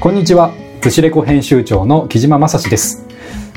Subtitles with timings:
[0.00, 3.04] こんにちは、ズシレコ編集長の木島正史です。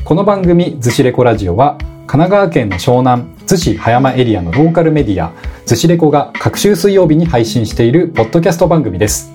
[0.03, 5.31] この番組ズシレコラジオは、神奈川県の湘南、逗子葉山エリアのローカルメディア、
[5.65, 9.31] ズシレコが各週水曜日に配信しているポッドキャスト番組です。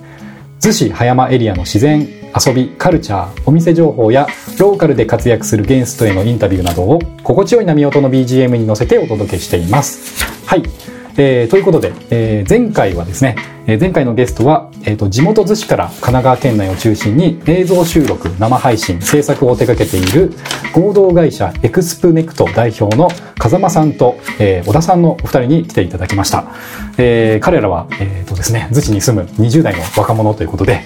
[0.59, 2.07] 逗子葉山エリアの自然、
[2.45, 4.27] 遊び、カルチャー、お店情報や、
[4.59, 10.23] ローカルで活躍するゲストへのインタビューなどを、心地よい波音の BGM に乗せてお届けしています。
[10.45, 10.61] はい。
[11.21, 13.35] えーということで、えー前回はですね、
[13.67, 20.31] えー前回のゲストは、えーと地元逗子から神奈川県内を中心に映像収録生配信制作を手掛けている
[20.73, 26.45] 合同会社エクスプネクト代表の風間さんと、えー小田さんのお二人に来ていただきました、
[26.97, 30.83] えー彼らは、えーとですね、逗子に住む20代の若者ということで、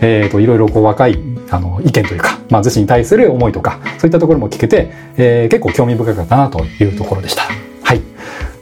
[0.00, 7.44] えーといろいろこう若いあの意見というか、まあ、逗子に対する思いとかそういったところも聞けて、えー結構興味深かったなというところでした。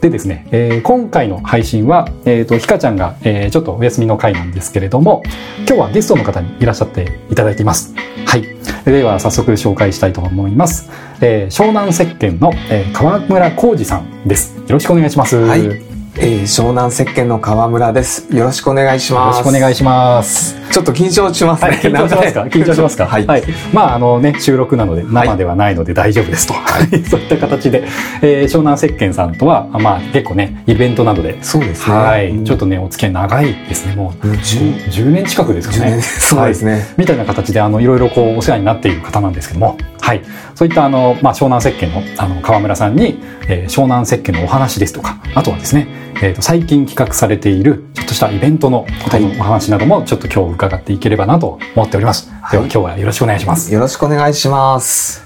[0.05, 5.23] はいでですね、えー今回の配信は、えー、とひかちゃんが、えーちょっとお休みの回なんですけれども
[5.67, 7.95] 今日はゲストの方にいらっしゃっていただいています。
[8.27, 8.43] はい。
[8.85, 10.91] では早速紹介したいと思います、
[11.21, 14.55] えー湘南石鹸の、えー川村浩二さんです。
[14.57, 15.65] よろしくお願いします、はい。
[15.65, 18.27] よえー湘南石鹸の川村です。
[18.31, 19.39] よろしくお願いしろます。
[19.39, 21.69] しくお願いしますちょっと緊張しますね。
[21.69, 22.43] はい、緊張しますか？
[22.43, 23.05] 緊張しますか？
[23.07, 23.25] はい。
[23.73, 26.53] まあ、あのね、収録なので、生ではないので大丈夫ですと。
[27.09, 27.83] そういった形で、
[28.21, 31.95] えー湘南石鹸さんとは、まあ、結構ね、イベントなどで、そうですね。
[31.95, 33.95] はい、うんちょっとね、お付き合い長いですね。
[33.95, 36.01] もう、もう10 10 10年近くですかね。
[36.01, 36.85] そうですね。
[36.97, 40.21] みたいな形で、あの、いろいろこう、お世話になっている方なんですけども、はい。
[40.53, 45.87] そういった、あの、まあ、湘南石鹸の、あの、川村さんに、えー湘南石鹸のお話ですとか、あとはですね、
[46.21, 52.27] えーと、最近企画されている、ちょっとしたイベントのことのお話なども、ちょっと今日伺っていければなと思っております。
[52.51, 53.73] では、はい今日はよろしくお願いします。
[53.73, 55.23] よろしくお願いします。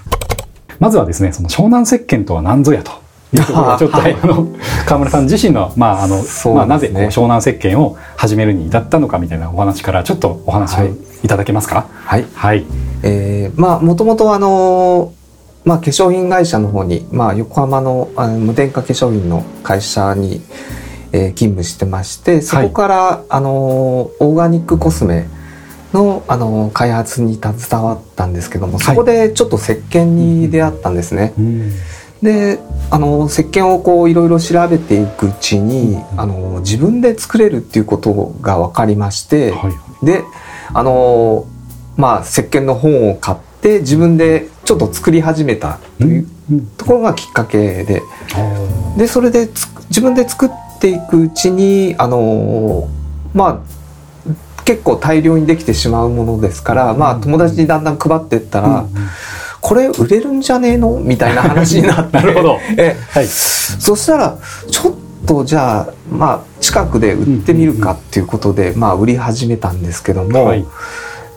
[0.78, 2.92] まずはですね、その湘南石鹸とは何ぞやと。
[3.32, 4.48] いうところを ちょっと、はいあの
[4.86, 6.22] 川村さん自身の、まああのね
[6.54, 10.92] まあ、なぜこう湘南石鹸を始めるに至ったのかみたいなお話からちょっとお話をはい
[11.22, 11.86] いただけますか？
[12.06, 12.24] はい。
[12.34, 12.64] はい。
[13.02, 20.40] えーまあ、もともとあのーまあ、化粧品会社の方に、まあ、横浜のあの無添加化粧品の会社に、
[21.12, 25.26] えー勤務してまして、そこから、あのーオーガニックコスメ
[25.92, 31.32] の、あのー開発に携わったんですけども、そこでちょっと石鹸に出会ったんですね。
[31.38, 31.72] うん。
[32.22, 32.58] で
[32.90, 36.20] あの石鹸をこういろいろ調べていくうちに、うん。
[36.20, 39.68] あの自分で作れるっていうことが分かりまして、は
[40.02, 40.06] い。
[40.06, 40.22] で
[40.72, 41.46] あの
[41.96, 48.02] まあ石鹸の本を買って自分でちょっと作り始めたといううんところがきっかけで。
[48.34, 52.88] あでそれでつ自分で作っていくうちにあの
[53.34, 53.80] まあ
[54.64, 58.86] 結構大量にできてしまうものですから、まあ友達にだんだん配っていったら、
[59.60, 61.00] これ売れるんじゃねえの？
[61.00, 62.58] みたいな話になって なるほど。
[62.78, 63.26] えはい。
[63.26, 64.38] そしたら
[64.70, 64.92] ちょっ
[65.26, 70.64] とじゃあまあ近くで売ってみるかっていうことで、まあ売り始めたんですけども、はい。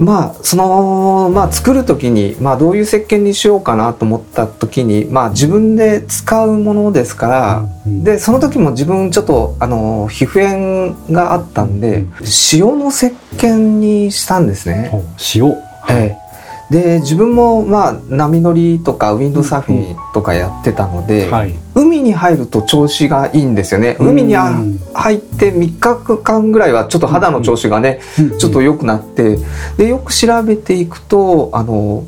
[0.03, 12.05] まあそのまあ作る時にまあどういう石鹸にしようかなと思った時にまあ自分で使うものですから、でその時も自分ちょっとあの皮膚炎があったんで、
[12.51, 14.89] 塩の石鹸にしたんですね。
[14.93, 15.03] お
[15.35, 15.51] 塩。
[15.89, 16.22] ええ
[16.73, 21.53] で自分もまあ波乗りとかウィンドサーフィンとかやってたので、はい。
[21.75, 23.95] 海に入ると調子がいいんですよね。
[23.99, 24.07] うん。
[24.09, 24.51] 海にあ
[24.95, 27.99] 入って3日間ぐらいはちょっと肌の調子がね、
[28.39, 29.37] ちょっと良くなって、
[29.77, 32.07] でよく調べていくとあの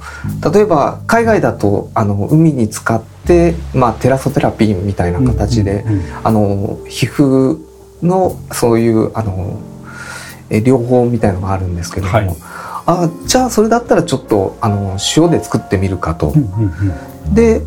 [0.52, 7.60] 例えば海外だとあの海に使って、まあ、テラソテラピーみたいな形で、うんうんうんあの皮膚
[8.02, 9.60] のそういうあの
[10.50, 12.36] え療法みたいのがあるんですけども、はい
[12.86, 16.30] あじゃあそれだったらちょっとあの塩で作ってみるかと。
[16.30, 16.64] うんうん
[17.28, 17.62] うんで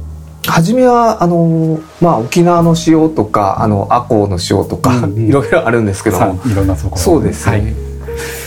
[0.46, 6.96] 初めはあの、まあ、沖縄の塩とかあの赤穂の塩とか、うんうん いろいろあるんですけどさもいろんなところ。
[6.96, 7.74] そうですね、はい。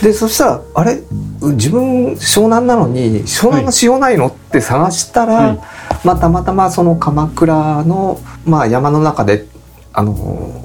[0.02, 1.00] でそしたらあれ
[1.40, 5.60] 自分湘南なのに湘南の塩ないのって探したら、はい
[6.04, 9.46] まあ、たまたまその鎌倉の、まあ、山の中で
[9.92, 10.61] あの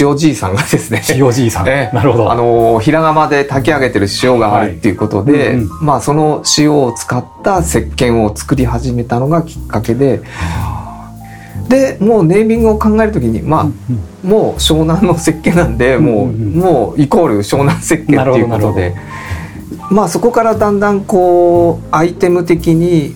[0.00, 1.02] 塩じいさんがですね。
[1.10, 1.68] 塩じいさん。
[1.68, 1.94] ええ。
[1.96, 2.32] なるほど。
[2.32, 5.48] あの平釜で炊き上げてる塩があるっていうことで、はい。
[5.54, 5.86] うんうん。
[5.86, 10.22] まあその塩を使った石鹸を作り始めたのがきっかけで。
[11.68, 13.74] でもうネーミングを考えるときにまあ、うん
[14.22, 18.94] もう湘南の石鹸なんで、もううんもうイコール湘南石鹸っていうことで。
[19.90, 23.14] まあそこからだんだんこうアイテム的に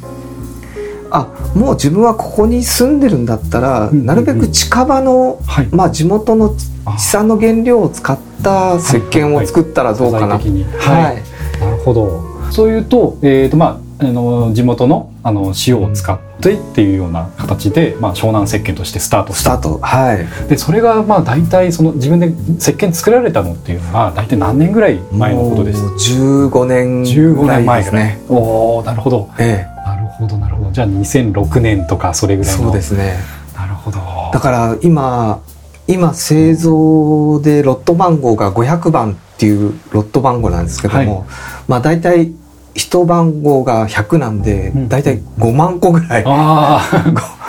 [1.10, 5.68] あもう自分はここに住んでるんだったら、なるべく近場の、はい。
[5.70, 6.54] まあ、地元の
[6.84, 6.96] あ。
[6.96, 10.26] 地産の原料を使った石鹸を作ったらどうかな。
[10.26, 10.42] ははい。
[10.42, 11.60] い。
[11.60, 12.30] なるほど。
[12.50, 19.78] そういうと、えっ、とまああの地元のあの塩を使ってっていうような形で、まあ、湘南石鹸としてスタートスタート。
[19.82, 20.48] はい。
[20.48, 22.28] でそれがまあ大体その自分で
[22.58, 25.82] 石鹸作られたのっていうのが大体何年ぐらい前のことです？
[25.82, 28.00] もう15年15ぐら年いですね。
[28.00, 28.42] 前ぐらい。
[28.42, 29.28] おおなるほど。
[29.38, 29.66] え。
[29.84, 33.16] なるほどなるほどじゃあ2006年とかそれえぐらいのそうですね。
[33.54, 33.98] なるほど。
[34.32, 35.42] だから今
[35.86, 41.28] 今製造でロット番号が500番っていうロット番号なんですけども、はい。
[41.68, 42.32] まあ大体
[42.74, 44.88] 一番号が100なんで、うん。
[44.88, 46.24] 大体5万個ぐらい。
[46.24, 46.80] ああ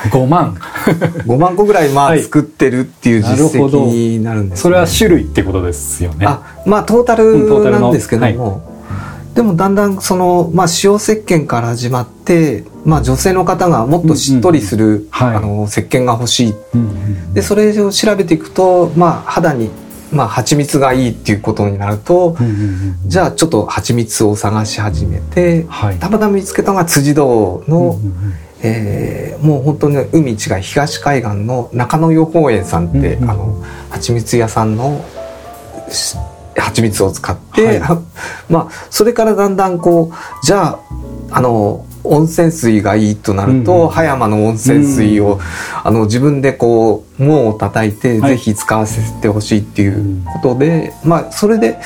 [0.10, 0.56] 5 万。
[1.28, 2.24] 5万個ぐらいまあはい。
[2.24, 6.26] 作ってるっていう実績になるんです、ね、それは種類ってことですよね。
[6.26, 8.71] あまあトータルなんですけども、
[9.34, 15.36] でもだんだんその、まあ、塩石鹸から始まって、まあ、女性の方がもっとしっとりする、はい。
[15.38, 16.54] あの石鹸が欲しい。
[16.74, 19.70] うんうんでそれを調べていくと、まあ、肌に、
[20.12, 25.98] まあ、蜂蜜がいいっていうことになると、うんうんうんじゃあちょっと蜂蜜を探し始めてはい。
[25.98, 28.34] たまたま見つけたのが辻堂の、うんうんうん。
[28.64, 35.04] えーもう本当に海違い東海岸の中野予報園さんって、うんうんあの蜂蜜屋さんの
[35.90, 36.16] し
[36.56, 38.02] 蜂蜜を使って、は
[38.50, 40.78] まあそれからだんだんこうじゃ
[41.32, 43.90] ああの温泉水がいいとなると、うんうん。
[43.90, 45.40] 葉山の温泉水を、
[45.84, 48.32] あの自分でこう門を叩いて、はい。
[48.32, 51.80] ぜひ使わせてほしいっていうことで、まあそれで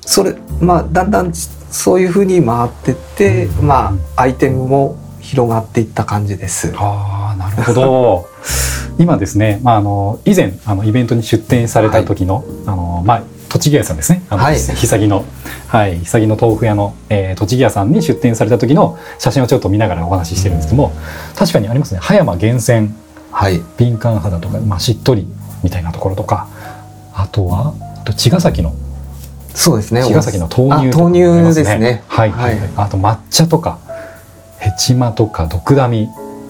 [0.00, 6.72] それまあだんだんそういうふうに回ってって、うんまあアイテムも広がっていった感じです。
[6.76, 8.28] ああなるほど。
[8.98, 14.22] 今ですね、まあ、あの以前あのイベントに出店された時の,、あのまあ、栃木屋さんですね。
[14.30, 14.58] あの、はい。
[14.58, 15.24] ひの
[15.66, 15.98] はい。
[15.98, 20.92] ひの豆腐屋の、えー栃木屋さんに出店された時の写真をちょっと見ながらお話ししてるんですけども
[21.36, 22.00] 確かにありますね。
[22.00, 22.94] 葉山厳選。
[23.32, 23.60] はい。
[23.76, 25.26] 敏感肌とか、まあ、しっとり
[25.62, 26.48] みたいなところとか
[27.12, 28.74] あとはあと茅ヶ崎の
[29.52, 30.02] そうですね。
[30.02, 32.04] 茅ヶ崎の豆乳とかあもあります豆乳ですね。
[32.06, 32.58] はい、はい。
[32.58, 32.70] はい。
[32.76, 33.78] あと抹茶とか
[34.58, 36.08] ヘチマとかドクダミ。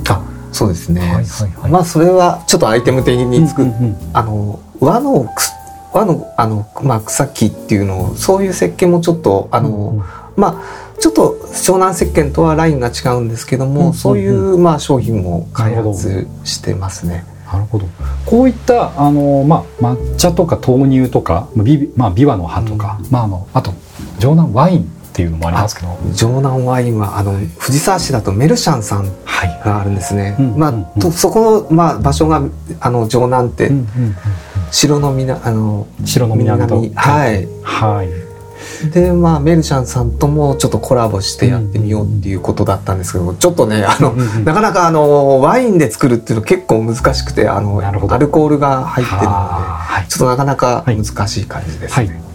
[0.08, 1.00] あ、そうですね。
[1.00, 1.24] はいはい
[1.62, 1.70] はい。
[1.70, 3.96] まあそれはちょっとアイテム的に作っ、うんうんうん。
[4.12, 5.42] あの和のく
[5.92, 10.04] 和のあのまあ草木っていうのをそういう石鹸もちょっとあの、うんうん
[10.36, 17.24] まあちょっと湘南石鹸とはラインが違うんですけども、うんうんうんそういうまあ商品も開発してますね。
[17.50, 17.86] なるほど。
[18.26, 23.72] こういったあのまあ抹茶とか豆乳とかビまあビワの葉とか、まああのあと
[24.18, 29.60] 城南ワインっていうのもありますけど、城南ワインはあの藤沢市だとメルシャンさんはい。
[29.64, 30.36] があるんですね。
[30.38, 32.42] うんまあ、うんうんとそこのまあ場所が
[32.80, 33.86] あの城南って、うんうん
[34.70, 36.06] 城のみなあのうん。
[36.06, 38.30] 白の南と南はいはい。
[38.92, 50.08] でまあメルシャンさんともちょっとコラボしてやってみようっていうことだったんですけどちょっとねあの、うんうんうんなかなかあのワインで作るっていうの結構難しくてあのアルコールが入ってるのではい。
[50.08, 52.06] ちょっとなかなか難しい感じですね。
[52.08, 52.29] はい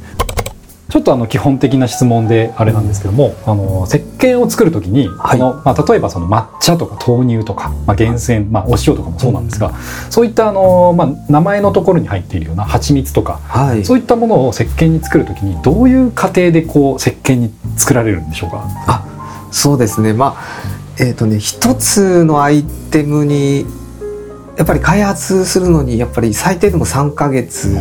[0.87, 5.39] ちょっとあの基本的な質問であれなんですけども、あの石鹸を作るときに、はい。
[5.39, 9.73] このまあ、例えばその抹茶とか豆乳とか、まあ、厳選、まあ、お塩とかもそうなんですが、
[10.09, 18.63] そういったあの、まあ、名前のところに入っているような蜂蜜とかはい、そういったものを石鹸に作るときにどういう過程でこう石鹸に作られるんでしょうか？
[18.87, 20.13] あそうですね。
[20.13, 20.41] まあ
[20.99, 23.65] えっ、とね一つのアイテムに
[24.57, 27.75] やっぱり開発するのにやっぱり最低でも3ヶ月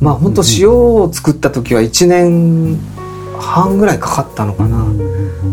[0.00, 2.78] まあ本当塩を作った時は1年
[3.38, 4.86] 半ぐらいかかったのかな。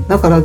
[0.08, 0.42] だから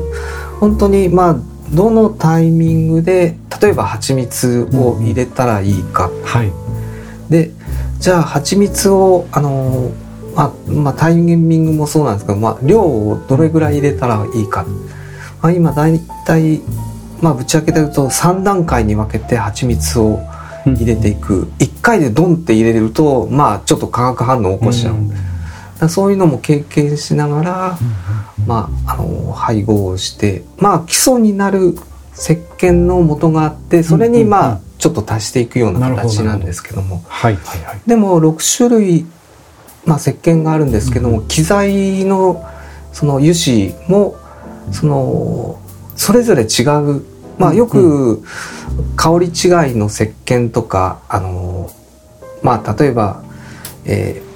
[0.61, 1.37] 本当にまあ
[1.73, 6.53] どのタイミングで例えば蜂蜜を入れたらいいか、はい。
[7.31, 7.51] で
[7.99, 9.93] じゃあ蜂蜜をあの
[10.39, 14.65] まあ、まあ、タイミングもそうなんですけど、まあ、量をどれぐらい入れたらいいか、
[15.43, 16.61] まあ、今大体、
[17.21, 20.21] まあ、ぶち開けてると3段階に分けて蜂蜜を
[20.75, 25.17] 入れていく、1回でドンって入れるとまあちょっと化学反応を起こしちゃう、だか
[25.81, 27.79] らそういうのも経験しながら、
[28.47, 31.75] まあ、あの配合をしてまあ基礎になる
[32.15, 37.05] 石鹸の元があってそれにまあちょっと足していくような形なんですけども。
[37.09, 37.81] はいはいはい。
[37.87, 39.07] でも6種類、
[39.85, 42.45] まあ、石鹸があるんですけども、機材の
[42.93, 44.17] その油脂も
[44.73, 45.61] その
[45.97, 47.05] それぞれ違う、
[47.39, 48.23] まあ、よく
[48.97, 49.33] 香り違い
[49.77, 51.71] の石鹸とかあの、
[52.43, 53.23] まあ、例えば、
[53.85, 54.29] えー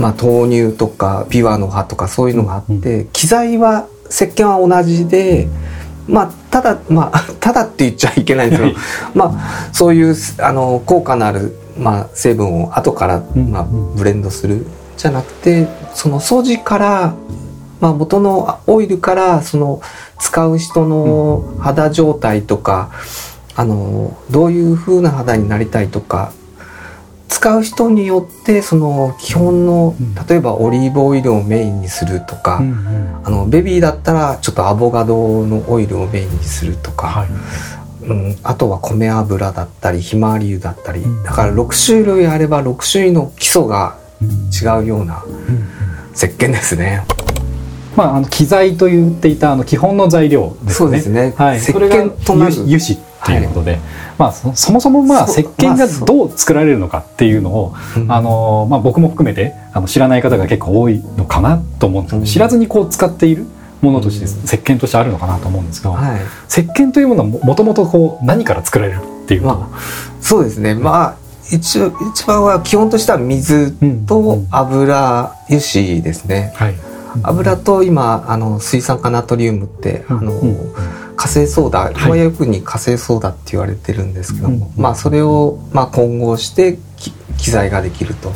[0.00, 5.48] まあ、豆乳とかビワの葉とかそういうのがあって、機材は石鹸は同じで、
[6.08, 8.76] まあ、ただまあ ただって言っちゃいけないんですけど、
[9.14, 13.50] まあ、そういうあの効果のある、まあ、成分を後から、うん。
[13.50, 14.66] まあ、ブレンドする。
[14.96, 17.14] じゃなくてその素地から、
[17.80, 19.80] まあ、元のオイルからその
[20.18, 22.90] 使う人の肌状態とか、
[23.56, 26.32] あのどういう風な肌になりたいとか
[27.40, 30.14] 使う人によってその基本のうん。
[30.14, 33.22] 例えばオリーブオイルをメインにするとか、うんうん。
[33.24, 37.28] あのベビーだったらちょっとアボカドのオイルをメインにするとか、はい。
[38.02, 41.22] うん、あとは米油だったりひまわり油だったり、うん。
[41.22, 44.50] だから6種類あれば6種類の基礎がうん。
[44.50, 45.24] 違うような
[46.14, 47.06] 石鹸ですね。
[48.00, 50.72] まあ、あの機材と言っていたあの基本の材料ですね。
[50.72, 51.34] そうですね。
[51.36, 52.52] はい、石鹸となる。
[52.52, 53.78] 油油脂っていうことで、
[54.16, 58.10] まあそそもそもまあ石鹸がどう作られるのかっていうのを、うん。
[58.10, 62.26] あのまあ僕も含めてあの知らない方が結構多いのかなと思うんですけど、うん。
[62.26, 63.44] 知らずにこう使っている
[63.82, 69.70] ものとして石鹸としてあるのかなと思うんですけど、はい、石鹸というものはももともとこう何から作られるっていうと、ま
[70.20, 70.74] そうですね。
[70.74, 71.16] まあ
[71.52, 74.06] 一応一番は基本としては水うん。
[74.06, 76.52] と油油脂ですね。
[76.56, 76.74] はい、
[77.22, 80.56] 油と今あの水酸化ナトリウムって、あの、うん。
[81.16, 81.94] 火星ソーダ、い。
[81.94, 84.82] 今よくに火星ソーダって言われてるんですけども、うん。
[84.82, 88.32] まあそれをまあ混合してき機材ができると。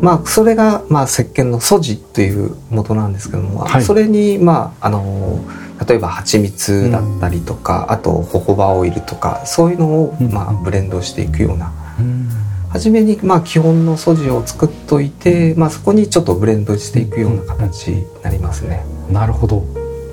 [0.00, 3.82] まあそれがまあ石鹸の素地という元なんですけども、はい。
[3.82, 5.40] それにまああの
[5.88, 10.30] 例えば蜂蜜だったりとか、あとホホバオイルとかそういうのをうん。
[10.30, 11.72] まあブレンドしていくような。
[11.98, 12.28] うん
[12.76, 18.84] 初めにまあ基本の素地を作っといて、まあ、そこにちょっとブレンドしていくような形になりますね。
[19.10, 19.64] なるほど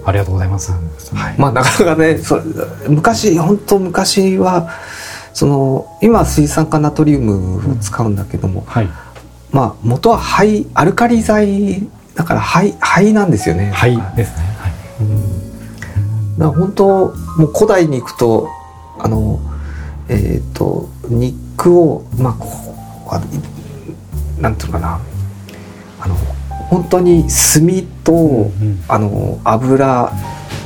[0.05, 0.71] ありがとうございます。
[0.71, 2.43] はいまあなかなかねそれ
[2.87, 4.69] 昔本当昔は
[5.33, 8.89] その今水酸化ナトリウムを使うんだけども、はい
[9.51, 13.71] まあ元は灰アルカリ剤だから灰灰なんですよね。
[13.71, 14.43] はいですね。
[14.57, 15.43] はいうん
[16.37, 17.13] だ本当も
[17.45, 18.49] う古代に行くと
[18.99, 19.39] あの
[20.09, 20.89] えっ、と
[21.53, 22.47] 肉をまあこ
[23.05, 23.21] うあ
[24.41, 25.01] なんていうのかな。
[25.99, 26.15] あの
[26.69, 27.63] 本当に炭
[28.03, 30.11] と、うんあの油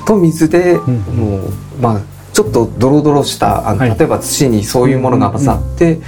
[0.06, 2.02] と水で、んもうまあ
[2.34, 3.98] ちょっとドロドロしたあの、はい。
[3.98, 6.00] 例えば土にそういうものが混ざって、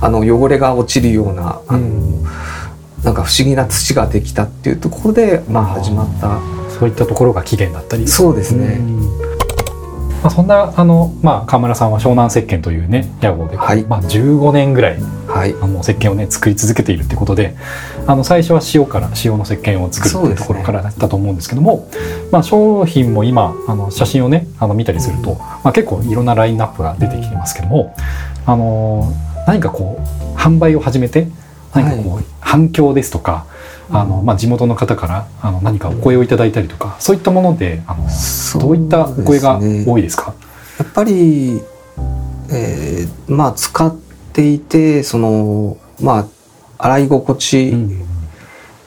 [0.00, 2.24] あの汚れが落ちるようなあの、うん。
[3.04, 6.40] なんか不思議な土ができたっていうところで、まあ、始まった。
[6.78, 8.06] そういったところが起源だったり。
[8.06, 8.76] そうですね。
[8.80, 9.27] うん
[10.22, 13.84] まあ、そんなあの、まあ、川村さんは湘南石鹸というね屋号で、はい。
[13.84, 14.98] まあ、15年ぐらい
[15.28, 15.54] はい。
[15.60, 17.54] あの石鹸をね作り続けているってことで
[18.06, 21.88] あの最初は塩から塩の石鹸を作るっていうところからだったと思うんですけども、
[22.32, 27.94] まあ、商品も今あの写真をねあの見たりすると、まあ、結構いろんなラインナップが出てきてますけども
[28.46, 29.12] あの
[29.46, 31.28] 何かこう販売を始めて
[31.74, 33.46] 何かこう、反響ですとか
[33.90, 40.34] あの、まあ、地元の方からあの何かお声をいただいたりとかそういったものであのそうどういったお声が多いですか？
[40.78, 41.60] やっぱり、
[42.50, 43.94] えーまあ使っ
[44.32, 46.26] ていてそのまあ
[46.78, 47.72] 洗い心地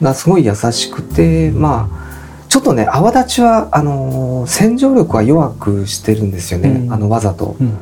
[0.01, 6.93] がすごい優しくて、まあちょっとね泡立ちはあのー洗浄力は弱くしてるんですよね、うん。
[6.93, 7.55] あのわざと。
[7.59, 7.75] うんうん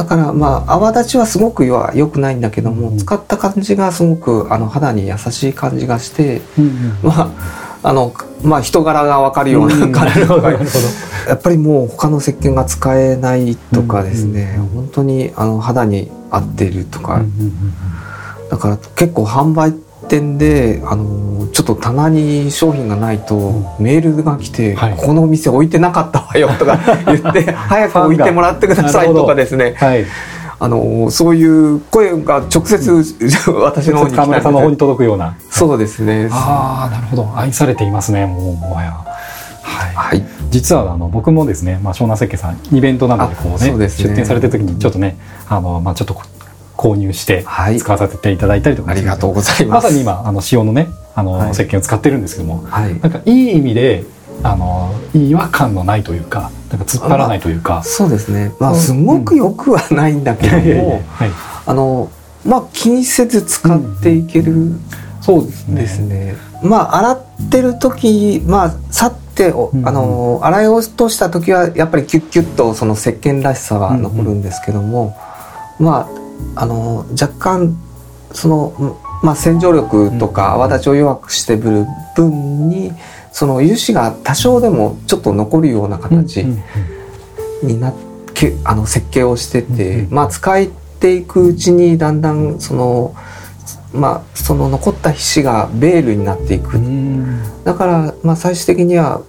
[0.00, 2.98] だからまあ泡立ちはすごく弱良くないんだけども、うん。
[2.98, 6.98] 使った感じがすごくあの肌に優しい感じがしてうんうんうん。
[7.02, 7.30] ま
[7.82, 10.70] ああのまあ人柄が分かるような感じとか、なるほど。
[11.28, 18.48] やっぱりもう他の石鹸が使えないとかですね、うんうん本当にあの肌に合っているとか、うんうんうん。
[18.48, 19.74] だから結構販売
[20.08, 24.96] 店であのちょっと棚に商品がないとメールが来て、はい。
[24.96, 29.74] ここのお店置いてなかったわよとか 言って早く置いてもらってくださいとかですね。
[29.76, 30.04] はい。
[30.62, 33.04] あのそういう声が直接
[33.50, 35.34] 私の方に来た川村さんの方にり届くような。
[35.50, 36.28] そうですね。
[36.30, 37.32] ああなるほど。
[37.34, 38.90] 愛されていますねもうもはや。
[39.62, 39.94] はい。
[39.94, 40.24] はい。
[40.50, 43.88] 実はあの僕もですね、まあ、湘南石鹸さんイベントなどでこうねね。
[43.88, 45.16] 出店されてる時にちょっとね
[45.48, 46.22] あの、まあ、ちょっとこ
[46.80, 47.76] 購入してはい。
[47.76, 48.92] 使わせていただいたりとか。
[48.92, 51.50] ありがとうございまますさに今あの塩のねあの、はい。
[51.50, 52.64] 石鹸を使ってるんですけども。
[52.66, 52.98] はい。
[52.98, 54.04] なんかいい意味で
[54.42, 57.82] あの違和感のないというかなんか突っ張らないというか。
[57.82, 58.52] そうですね。
[58.58, 58.78] まあうん。
[58.78, 61.30] すごくよくはないんだけどもはい、
[61.66, 62.10] あの
[62.46, 64.72] まあ気にせず使っていける
[65.20, 65.82] そうですね。
[65.82, 66.36] ですね。
[66.62, 67.20] まあ洗っ
[67.50, 75.14] てる時まあさっておうんあの洗い落とした時はやっぱりキュッキュッとその石鹸らしさは残るんですけども、
[75.78, 76.19] まあ
[76.56, 77.76] あの若干
[78.32, 82.92] そのうんまあ洗浄力とか泡立ちを弱くしてくる分に
[83.32, 87.94] その油脂が多少でもちょっと残るような形うんうんになっ
[88.34, 90.66] てあの設計をしてて、うんうんまあ使っ
[91.00, 93.14] ていくうちにだんだんその
[93.92, 97.42] まあその残った皮脂がベールになっていく、うん。
[97.64, 99.22] だからまあ最終的には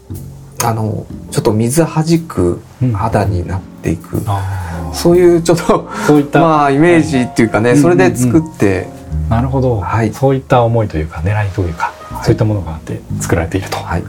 [0.63, 2.91] あのちょっと水はじくうん。
[2.93, 8.87] 肌になっていく、あーそういうちょっとそういった、まあイメージっていうかね、はいそれで作って、
[9.29, 10.13] なるほど、はい。
[10.13, 11.93] そういった思いというか狙いというか、
[12.23, 14.03] そういったものがあって作られていると、はい。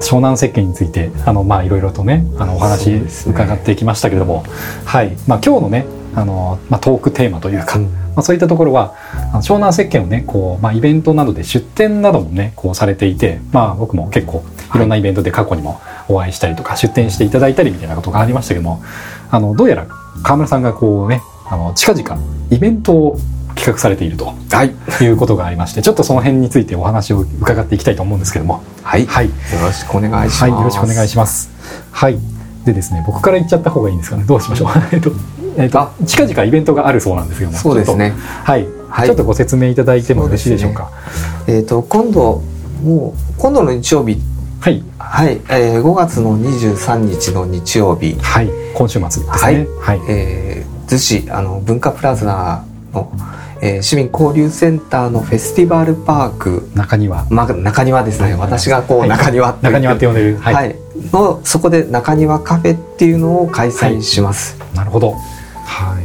[0.00, 2.92] 湘南石鹸についてあのまあいろいろとねあのお話
[3.26, 4.44] 伺ってきましたけれども、
[4.84, 5.16] はい。
[5.26, 8.04] まあ今日のねあのまあトークテーマというか、うん。
[8.14, 8.94] まあ、そういったところは
[9.42, 18.82] 湘南石鹸をねこう、まあ、イベントなどで出店などもねこうされていて、まあ、僕も結構いろんなイベントで過去にもお会いしたりとか出店していただいたりみたいなことがありましたけども
[19.30, 19.86] あのどうやら
[20.22, 22.18] 川村さんがこうねあの近々
[22.50, 23.18] イベントを
[23.54, 29.32] 企画されていると、はい、いうことがありましてちょっとその辺についてお話を伺っていきたいと思うんですけどもはい、はい、よ
[29.62, 30.42] ろしくお願いします。
[30.42, 31.50] はい、よろしくお願いします。
[31.90, 32.18] はい。
[32.64, 34.24] でですね、僕から言っちゃった方がいいんですかね。
[34.24, 34.68] どうしましょう。
[34.92, 35.12] えっと、
[35.56, 37.58] えっとあ、近々イベントがあるそうなんですけども。
[37.58, 38.14] そうですね。
[38.44, 40.90] はい、はいちょっとご説明いただいてもよろしいでしょうか？
[41.46, 42.42] えっ、と今度
[42.82, 44.20] もう今度の日曜日、
[44.64, 49.28] はい、はい、えー、5月の23日の日曜日、はい、今週末ですね。
[49.28, 53.12] はいはい、えー、逗子あの文化プラザの、
[53.60, 57.26] えー、市民交流センターのフェスティバルパーク、中庭。
[57.28, 60.38] まあ、中庭ですね、はい私がこう、はい中庭って言中庭って呼んでる。
[60.38, 60.52] は。
[60.54, 60.74] はいい、
[61.12, 64.56] のそこで中庭カフェっていうのを開催します。
[64.74, 65.12] なるほど。
[65.66, 66.03] はい。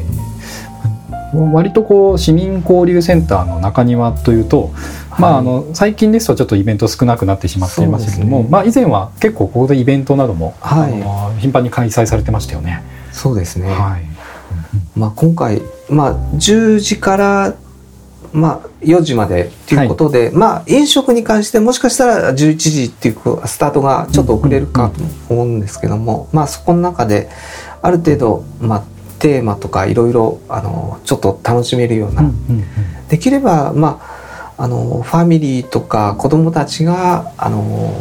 [1.34, 4.72] 割とこう市民交流センターの中庭というと、
[5.20, 12.84] まあ、あの最近ですとちょっとイベント少なくなってしまっていますけども、ねまあ、以前は結構ここでイベントなども、はいあの頻繁に開催されてましたよね。
[13.12, 13.70] そうですね。
[13.70, 14.10] はい。
[14.96, 17.56] まあ、今回、まあ、10時から、
[18.34, 27.30] まあ、4時までということで、まあ、飲食に関してもしかしたら11時っていうスタートがちょっと遅れるかと思うんですけども、まあ、そこの中で
[27.82, 28.84] ある程度、まあ、
[29.20, 32.24] テーマとかいろいろあのちょっと楽しめるような、
[33.10, 34.02] できれば、ま
[34.58, 37.94] あ、あのファミリーとか子供たちがあの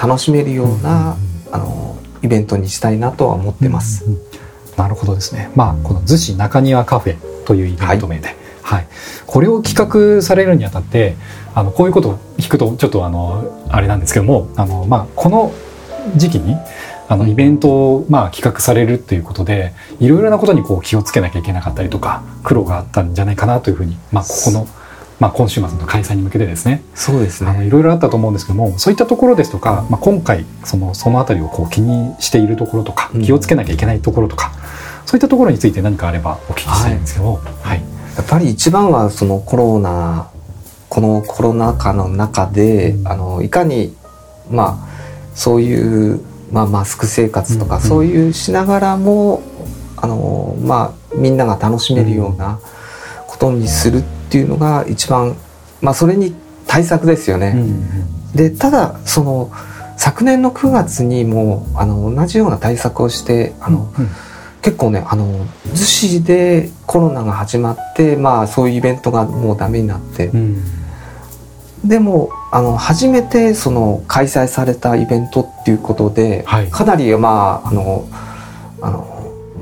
[0.00, 1.16] 楽しめるような、
[1.50, 4.04] あのイベントにしたいなとは思ってます。
[4.04, 4.20] うんうん。
[4.76, 5.50] なるほどですね。
[5.54, 8.86] まあこの逗子中庭カフェというイベント名で、はい、
[9.26, 11.16] これを企画されるにあたって、
[11.54, 15.52] あのこういうことを聞くとちょっとあのあれなんですけども、あのまあこの
[16.16, 16.56] 時期に
[17.08, 24.66] あのイベントをまあ企画されるっていうことで、いろいろなことにこう気をつけなきゃいけなかったりとか苦労があったんじゃないかなというふうに、まあここの
[25.18, 27.50] まあ今週末の開催に向けてですね、そうですね。
[27.50, 33.22] あのいろいろあったと思うんですけどもそういったところですとか、まあ、今回そのそのあたりをこう気にしているところとかうん。
[33.22, 34.52] 気をつけなきゃいけないところとか、
[35.06, 37.26] そういったところについて何かあればお聞きしたいんですけど。
[37.26, 37.82] も、はい。
[38.16, 40.30] やっぱり一番はそのコロナ
[40.88, 43.08] このコロナ禍の中で、うん。
[43.08, 43.94] あのいかに
[44.50, 44.88] まあ
[45.34, 46.20] そういう、
[46.50, 49.42] まあ、マスク生活とか、うんそういうしながらも
[49.96, 52.60] あのまあみんなが楽しめるような
[53.26, 55.36] ことにするっていうのが一番
[55.80, 56.34] まあそれに
[56.66, 57.52] 対策ですよね。
[57.54, 58.32] うんうん。
[58.34, 59.50] でただその
[59.96, 64.08] 昨年の9月にもあの同じような対策をしてあの、うん。
[64.62, 70.64] 結構ねあの逗子でコロナが始まってまあそういうイベントがもうダメになって、うん。
[71.84, 76.70] でもあの初めてその開催されたイベントっていうことで、はい。
[76.70, 78.08] かなりまああの
[78.80, 79.12] あの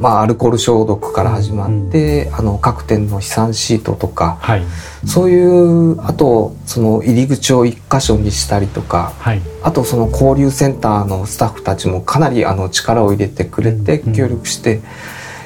[0.01, 4.63] まあアルコール消毒から始まって、あの各店の飛散シートとかはい。
[5.07, 9.41] そういうあとその入り口を一箇所にしたりとかはい。
[9.63, 14.13] あとその交流センターのスタッフたちもかなりあの力を入れてくれてうん。
[14.13, 14.83] 協力して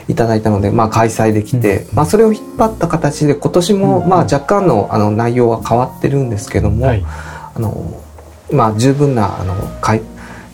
[0.09, 8.03] いただいたので、まあ、開催できて、まあ、それを引っ張った形で今年もうんまあ若干のあの内容は変わってるんですけども、はいあの
[8.51, 10.01] まあ、十分なあの開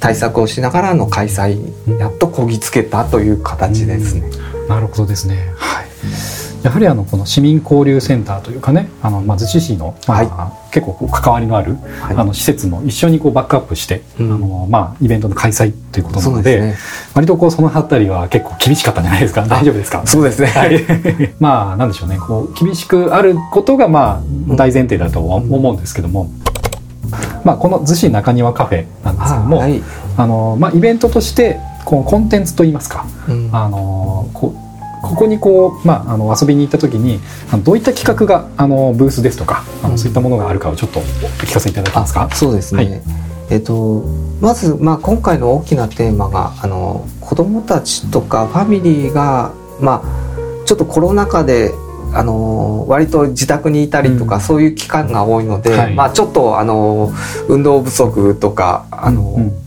[0.01, 4.29] 対策をしながらの開催うんやっとこぎつけたという形ですね。
[4.69, 5.53] なるほどですね。
[5.57, 5.87] はい。
[6.65, 16.75] やはりあのこの市民交流センターというかね、あのまあ逗子市の、まあ結構こう関わりのある、はいあの施設も一緒にこうバックアップして、うんあのまあイベントの開催ということなので。
[17.15, 19.43] 割とこうそのあたりは結構厳しかったんじゃないですか？
[19.47, 20.07] 大丈夫ですか？
[20.07, 20.49] そうですね。
[20.49, 21.35] はい。
[21.39, 26.31] まあなんでしょうね、こう厳しくあることがまあ大前提だとは思うんですけども、
[27.45, 29.83] まあこの逗子中庭カフェなんですけども、はい。
[30.17, 33.05] あのまあイベントとしてこうコンテンツといいますか。
[33.29, 34.57] うんあのこ
[35.09, 39.93] ここにこう、まあ、あの遊びに行った時にあのどういった企画があのブースですとかあうん。
[39.93, 42.29] のそういったものがあるかをちょっとお聞かせいただけますか？
[42.31, 42.35] あ。
[42.35, 43.03] そうですね、はい。
[43.51, 44.03] えっと
[44.41, 51.73] まず、まあ、今回の大きなテーマがあの子どもたちとかファミリーが、まあ、ちょっとコロナ禍で
[52.13, 54.41] あの割と自宅にいたりとか、うん。
[54.41, 55.95] そういう期間が多いので、はい。
[55.95, 57.13] まあ、ちょっとあの
[57.49, 59.64] 運動不足とかあの、うん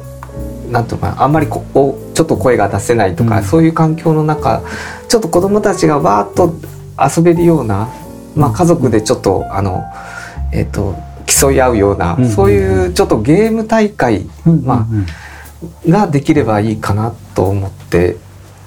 [0.71, 3.43] なんとかあんまりこおちょっと声が出せないとか、うん。
[3.43, 4.61] そういう環境の中
[5.07, 6.53] ちょっと子どもたちがわーっと
[7.17, 7.89] 遊べるような、
[8.35, 9.83] まあ、家族でちょっとあの、
[10.51, 12.29] えっと競い合うような、うん。
[12.29, 14.63] そういうちょっとゲーム大会うん。
[14.63, 15.05] まあうん
[15.87, 18.17] ができればいいかなと思って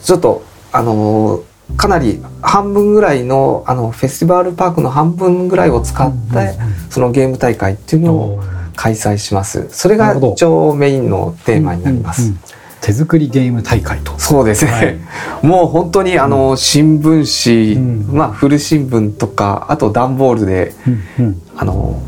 [0.02, 1.42] ちょっとあの
[1.76, 6.58] かなり半分ぐらいのあのフェスティバルパークの半分ぐらいを使って、
[6.90, 8.42] そのゲーム大会っていうのを
[8.80, 9.68] 開催します。
[9.68, 12.22] それが一応メインのテーマになります。
[12.22, 12.40] うんうん
[12.80, 14.18] 手作りゲーム大会と。
[14.18, 14.98] そうですね、はい。
[15.46, 18.16] もう本当にあの新聞紙、うん。
[18.16, 20.74] まあ古新聞とかあと段ボールで
[21.18, 21.42] うんうん。
[21.58, 22.00] あの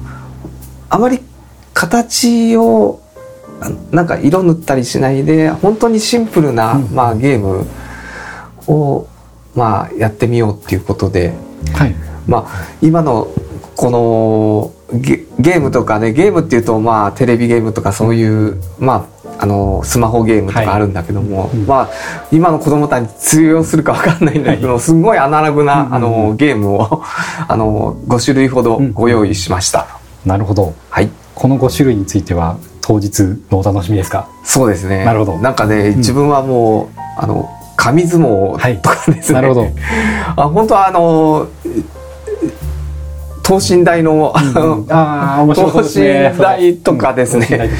[0.89, 1.21] あまり
[1.75, 3.01] 形を
[3.61, 6.89] あなんか色塗ったりしないで本当にシンプルな、うん。
[6.91, 7.67] まあ、ゲーム
[8.67, 9.07] を、
[9.55, 11.35] まあ、やってみようっていうことで、
[11.75, 11.95] はい。
[12.27, 13.29] まあ、今の
[13.77, 21.67] このゲゲームとかねゲームっていうとまあテレビゲームとかそういう、まあ、あのスマホゲームとかあるんだけども、うん。
[21.67, 21.91] まあ、
[22.31, 27.03] 今の子供たちに通用するかわかんないんだけど、はすごいアナログな、うんあのゲームを
[27.49, 29.87] あの5種類ほどご用意しました。
[30.25, 30.75] なるほど。
[30.91, 31.11] はい。
[31.35, 34.29] この5種類については当日のお楽しみですか？
[34.45, 35.05] そうですね。
[35.05, 35.39] なるほど。
[35.39, 35.97] なんかね、ん。
[35.99, 39.41] 自分はもう、あの、紙相撲とかですね。
[39.41, 39.67] なるほど。
[40.37, 41.49] あ、本当はあの、
[43.61, 46.31] 等身大の、あの、ああ面白そうですね。
[46.31, 47.71] 等身大とかですね。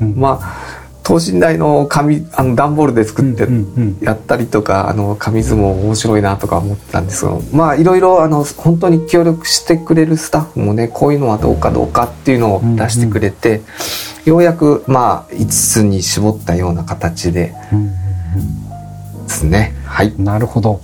[0.00, 0.14] うん。
[0.16, 0.56] まあ、
[1.02, 13.62] 等身大の紙、あの、段ボールで作ってうんうんやったりとか、あの、紙相撲面白いなとか思ってたんですけど、まあ、いろいろ、あの、本当に協力してくれるスタッフもね、こういうのはどうかどうかっていうのを出してくれて、
[14.24, 19.26] ようやく、まあ、5つに絞ったような形でうんうん。
[19.26, 19.74] ですね。
[19.86, 20.08] はい。
[20.08, 20.80] うんなるほど。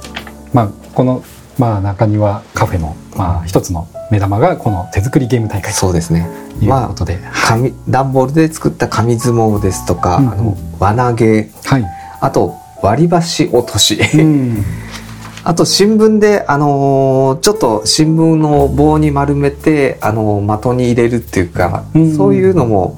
[0.53, 1.23] まあこの
[1.59, 6.29] まあ中庭カフェのまあ一つの目玉がこの手作りゲーム大会そうですね。
[6.59, 10.33] というまあことで、紙段ボールで作った紙相撲ですとか、うんうん。
[10.33, 11.51] あの輪投げ。
[11.65, 11.85] はい、
[12.21, 14.65] あと割り箸落とし、うん。
[15.45, 22.17] あと新聞で、あのーちょっと新聞の棒に丸めて、あのー的に入れるっていうか、うん。
[22.17, 22.97] そういうのも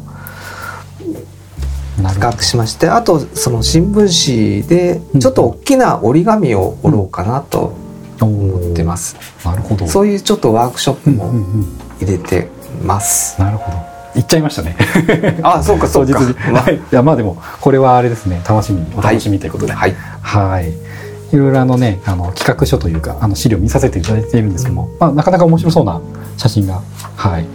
[2.03, 5.21] 企画しましてあとその新聞紙でうん。
[5.21, 7.73] ちょっと大きな折り紙を折ろうかなと
[8.25, 9.87] 思ってます、なるほど。
[9.87, 11.33] そういうちょっとワークショップも
[12.01, 12.49] 入れて
[12.83, 13.99] ます、なるほど。
[14.15, 14.77] 言っちゃいましたね。
[15.43, 16.19] あそうか そうか。
[16.19, 16.77] はい。
[16.77, 18.41] いやまあでもこれはあれですね。
[18.49, 18.81] 楽しみ。
[18.81, 19.73] にお楽しみということで。
[19.73, 19.95] はい。
[20.21, 20.73] はい。
[21.33, 26.01] いろいろあのね、あの企画書というか、あの資料見させていただいているんですけども、まあなかなか面白そうな
[26.37, 26.81] 写真が、
[27.17, 27.47] はい。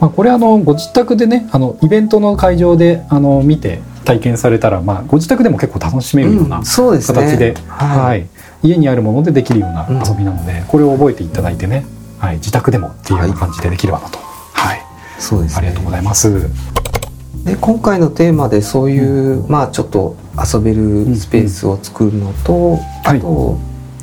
[0.00, 7.20] まあこれあのご自宅でね、あのイベントの会場であの見て体験されたら、まあご自宅でも結構楽しめるようなうんそうですね。
[7.20, 7.98] 形で、はい。
[7.98, 8.26] はい。
[8.64, 11.84] 家にあるものでできるようなうん遊びなので、これを覚えていただいてね、
[12.18, 14.18] はい、自宅でもっていうような感じでできればなと。
[14.18, 14.82] はい。
[15.18, 16.48] そうですねありがとうございます。
[17.44, 20.16] で今回のテーマでそういう、まあちょっと
[20.52, 23.58] 遊べるスペースを作るのと、はいあと、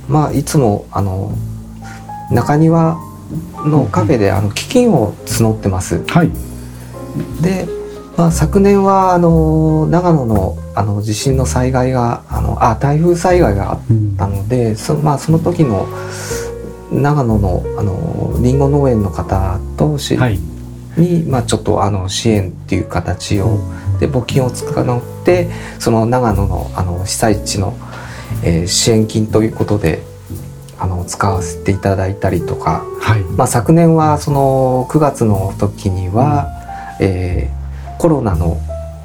[0.08, 1.36] まあいつもあの
[2.30, 3.00] 中庭
[3.66, 6.04] のカフェであの基金を募ってます。
[6.06, 6.32] はい。
[7.42, 7.68] で、
[8.22, 15.88] まあ、昨年はあの長野のあの地震の災害があのあ台風災害があっうんたのでそ,、まあ、その時の
[16.92, 20.38] 長野のあのりんご農園の方とし、はい。
[20.98, 23.58] に、まあ、ちょっとあの支援っていう形を、
[24.00, 27.76] で募金を使ってその長野のあの被災地の、
[28.44, 30.04] えー支援金ということで
[30.78, 33.24] あの使わせていただいたりとか、はい。
[33.24, 36.48] まあ、昨年はその9月の時には、
[37.00, 37.61] えー
[38.02, 38.58] コロナの、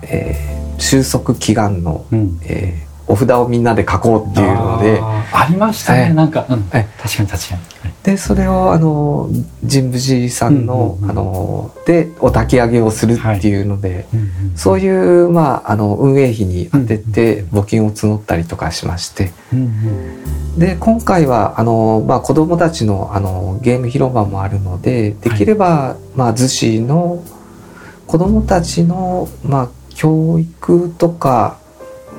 [0.02, 2.38] えー収束祈願の、うん。
[2.42, 7.94] えーお札をみんなで書こうっていうのでありましたね、はいなんか、うん、はい確かに確かに、はい。
[8.02, 9.30] でそれをあの
[9.62, 14.06] 神武寺さんの,、あのでお焚き上げをするっていうので、
[14.56, 19.30] そういう、まあ、あの運営費に当てて募金を募ったりとかしまして。
[20.59, 27.22] で今回はあの、まあ、子どもたちのあのゲーム広場もあるのでできれば、まあ、逗子の
[28.07, 31.59] 子どもたちの、まあ、教育とか、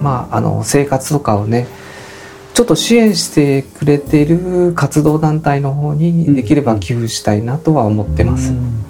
[0.01, 1.67] まあ、あの生活とかをね
[2.53, 8.51] ちょっと支援してくれている活動団体の方にできれば寄付したいなとは思ってます。
[8.51, 8.83] うん。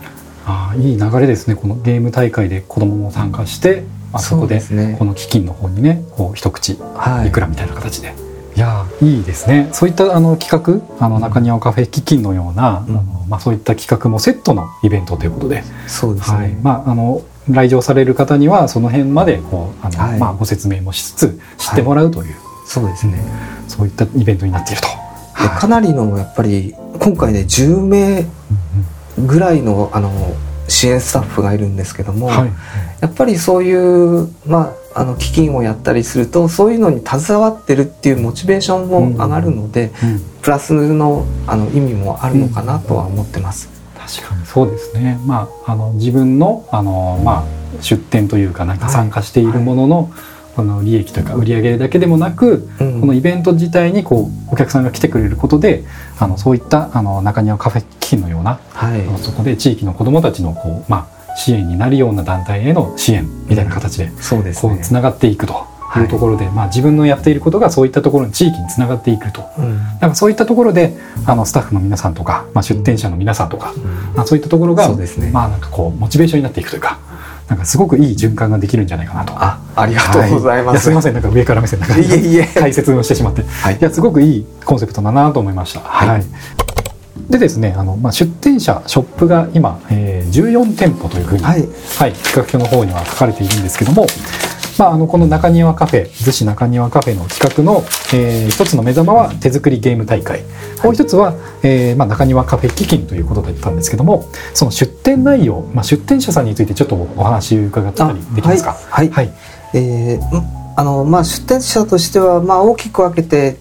[0.46, 3.84] あーいい流れですねこのゲーム大会で子供も参加して
[4.14, 4.96] あそこでですね。
[4.98, 7.28] この基金の方にねこう一口はい。
[7.28, 8.14] いくらみたいな形で、
[8.56, 9.70] い、やーいいですね。
[9.74, 16.54] そういったあの企画あの中庭カフェ基金のような、うんまあ、そういった企画もセットのイベントということで、そうですね、はい。
[16.56, 20.20] まあ、あの来場される方にはその辺までこうあの、はい。
[20.20, 22.36] まあ、ご説明もしつつ知ってもらうという、
[22.66, 23.24] そうですね。
[23.68, 24.88] そういったイベントになっていると。
[24.88, 28.26] でかなりのやっぱり今回ね10名
[29.20, 30.12] ぐらいのあの
[30.68, 32.52] 支援スタッフがいるんですけども、はい。
[33.02, 40.20] やっぱりそういう、まあ、あの基金をやったりするとそういうのに携わってるっていうモチベーションも上がるので、うん。
[40.42, 43.70] プラスのあの意味もあるのかなとは思ってます。
[43.96, 50.12] 確かにそうですね、まあ、あの自分のあの、まあ、出店というかなんかはい参加しているものの,、
[50.56, 53.02] この利益というか売り上げだけでもなく、うん。
[53.02, 55.84] このイベント自体にこうお客さんが来てくれることで
[56.18, 59.04] あのそういったあの中庭カフェ基金のようなはい。
[59.20, 64.74] そこで地域の子どもたちのこう、まあ、支援になるような団体への支援みたいな形でそうですね。
[64.74, 66.06] こうつながっていくと、はい。
[66.06, 69.78] うところで、まあ、自分のやっていることがそういったところに地域につながっていくと、うん。
[69.78, 73.74] なんかそういったところであのスタッフの皆さんとか、まあ、出店者の皆さんとか、
[74.16, 75.32] まあ、そういったところがそうですね。
[75.32, 77.00] まあなんかこうモチベーションになっていくというか
[77.48, 79.34] なんかすごくいい循環ができるんじゃないかなと。
[79.36, 81.14] あありがとうございます、はやすみません。
[81.14, 82.46] なんか上から目線なんかいえいえ。
[82.46, 83.78] 解説をしてしまって、はい。
[83.78, 85.80] いやすごくいいコンセプトだなと思いました。
[85.80, 86.77] はい
[87.30, 91.68] でですねあの、まあ、出店者ショップが今、えー、14店舗というふうに、はい。
[91.98, 94.08] はい、企画書の方には書かれているんですけども、
[94.80, 100.44] まあ、あのこの中庭カフェ逗子中庭カフェの企画の、えー一つの目玉は手作りゲーム大会。
[100.84, 108.74] もう一つは、えーまあ、中庭カフェ基金ということだったんですけどもその出店内容、まあ、出店者さんについてちょっとお話伺ったりできますか？
[108.90, 109.34] はい、はい。
[109.74, 113.58] えーんあのまあ、出店者としては、まあ、大きく分けて、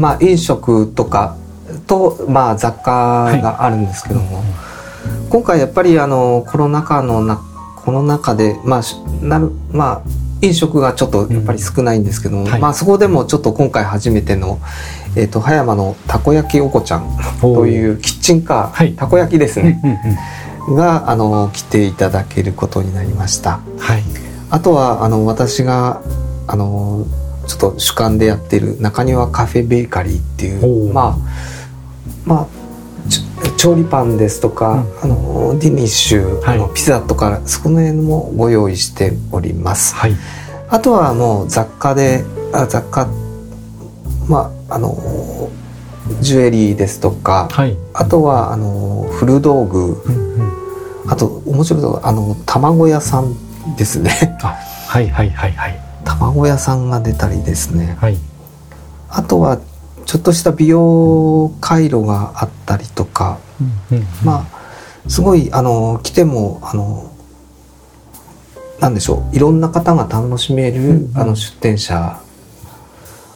[0.00, 1.36] まあ、飲食とか
[1.86, 4.42] と、まあ、雑貨があるんですけども、
[5.30, 7.40] 今回やっぱりあのコロナ禍のな
[7.76, 10.10] この中で、まあ、しなるまあ
[10.42, 12.60] 飲食がちょっとやっぱり少ないんですけども、はい。
[12.60, 14.58] まあ、そこでもちょっと今回初めての、
[15.16, 18.94] えー、と葉山のたこ焼きおこちゃんというキッチンカー、はい。
[18.94, 20.76] たこ焼きですね、うんうんうん。
[20.76, 23.60] があの来ていただけることになりました。
[23.78, 24.02] はい。
[24.50, 26.02] あとはあの私が
[26.46, 27.06] あの
[27.46, 31.55] ちょっと主観でやってる中庭カフェベーカリーっていうまあ
[32.26, 32.46] まあ
[33.56, 35.12] 調理パンですとか、うん。
[35.12, 36.58] あのディニッシュ、はい。
[36.58, 39.94] あのピザとかその辺もご用意しております。
[39.94, 40.16] はい。
[40.68, 43.08] あとはもう雑貨であ雑貨
[44.28, 45.48] まああの
[46.20, 47.76] ジュエリーですとか、はい。
[47.94, 50.02] あとはあの古道具。
[50.02, 51.10] うんうん。
[51.10, 53.36] あと面白いのがあの卵屋さん
[53.76, 54.36] ですね。
[54.42, 54.56] あ
[54.88, 55.80] はいはいはいはい。
[56.04, 57.96] 卵屋さんが出たりですね。
[58.00, 58.18] はい。
[59.08, 59.60] あとは
[60.06, 63.38] ちょっとした美容回路があったりとか
[63.90, 67.12] うんうんまあすごいあの来てもあの
[68.80, 71.18] なんでしょういろんな方が楽しめる、うんうん。
[71.18, 72.20] あの出店者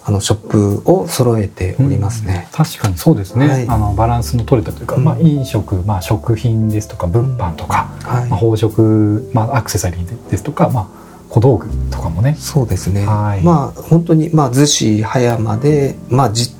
[0.02, 0.48] あのショッ
[0.82, 2.48] プを揃えておりますね。
[2.52, 3.68] 確かにそうですね、はい。
[3.68, 5.04] あのバランスの取れたというか、うん。
[5.04, 8.82] まあ、飲食、まあ、食品ですとか物販とか、はい、まあ、宝飾、
[9.32, 10.88] まあ、アクセサリーですとか、まあ、
[11.28, 12.34] 小道具とかもね。
[12.38, 13.06] そうですね。
[13.06, 13.42] はい。
[13.42, 16.50] まあ本当にまあ逗子葉山でまあじ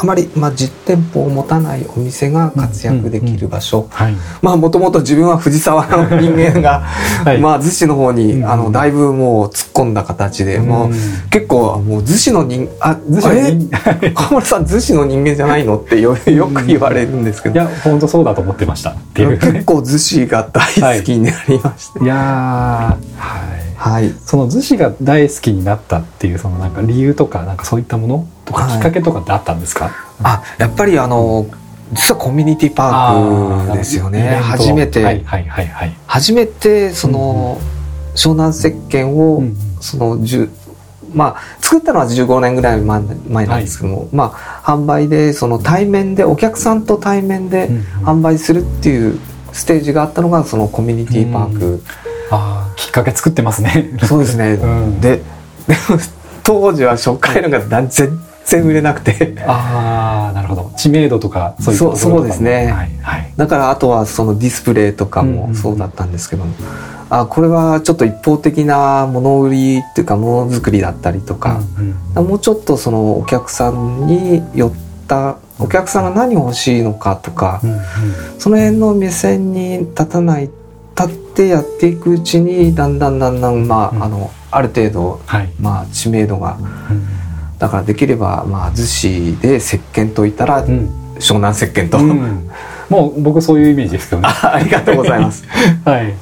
[0.00, 3.86] あまりまあ実店舗を持たないお店が活躍できる場所。
[3.90, 4.14] はい。
[4.40, 6.80] まあもともと自分は藤沢の人間が、
[7.24, 7.38] はい。
[7.38, 10.90] まあ逗子の方に、うんあのだいぶもう突っ込んだ形で、もう
[11.30, 15.76] 結構もう逗子の人あ逗子の人河村 さん逗子の人間じゃないの？
[15.76, 18.90] ってよよく言われるんですけど、いや本当そうだと思ってました。
[18.90, 19.38] っていう。
[19.38, 22.96] 結構逗子が大好きになりまして、いやーは
[23.66, 28.76] いはい、その逗子が大好きになったっていうそのなんか理由とかなんかそういったものとかはい。
[28.76, 29.90] きっかけとかってあったんですか、
[30.22, 31.46] あやっぱりあの
[31.92, 34.36] 実はコミュニティパークですよね。
[34.42, 37.58] 初めて、はいはいはいはい、初めてその、
[38.14, 40.50] 湘南石鹸を、うんその10
[41.14, 47.82] まあ作ったのは15年ぐらい前前なんですけども、まあ販売でその対面でお客さんと対面でうんうん。
[48.04, 49.18] 販売するっていう
[49.52, 53.90] ステージがあったのがそのコミュニティパーク、ああきっかけ作ってますね。
[54.04, 55.00] そうですね、うん。
[55.00, 55.16] で
[55.66, 55.98] でも
[56.42, 59.36] 当時は初回のが全然売れなくて。
[59.46, 60.72] ああなるほど。
[60.76, 62.16] 知名度とかそういったところとかも。
[62.16, 62.72] そうそうですね。
[62.72, 63.32] はいはい。
[63.36, 66.54] だからあとはそのディスプレイとかもそうだったんですけども、
[67.10, 72.28] あこれはちょっと一方的なもの売りっていうかものづくりだったりとか、うんうん。
[72.28, 74.72] もうちょっとそのお客さんに寄っ
[75.06, 77.80] たお客さんが何を欲しいのかとか、うんうん。
[78.38, 80.52] その辺の目線に立たない立
[81.40, 84.02] ってやっていくうちにだんだんだんだんまあ、うん。
[84.02, 86.58] あのある程度はい、まあ知名度が
[86.90, 87.06] うん。
[87.58, 90.90] だからできればまあ逗子で石鹸といったらうん。
[91.18, 92.50] 湘南石鹸と、うん。
[92.88, 94.28] もう僕そういうイメージですけどね。
[94.42, 95.44] あありがとうございます。
[95.84, 96.14] はい。